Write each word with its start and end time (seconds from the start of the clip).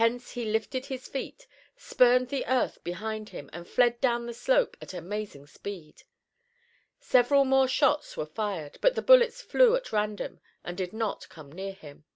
Hence 0.00 0.30
he 0.30 0.46
lifted 0.46 0.86
his 0.86 1.08
feet, 1.08 1.46
spurned 1.76 2.30
the 2.30 2.46
earth 2.46 2.82
behind 2.82 3.28
him 3.28 3.50
and 3.52 3.68
fled 3.68 4.00
down 4.00 4.24
the 4.24 4.32
slope 4.32 4.78
at 4.80 4.94
amazing 4.94 5.46
speed. 5.46 6.04
Several 7.00 7.44
more 7.44 7.68
shots 7.68 8.16
were 8.16 8.24
fired, 8.24 8.78
but 8.80 8.94
the 8.94 9.02
bullets 9.02 9.42
flew 9.42 9.76
at 9.76 9.92
random 9.92 10.40
and 10.64 10.74
did 10.74 10.94
not 10.94 11.28
come 11.28 11.52
near 11.52 11.74
him. 11.74 12.06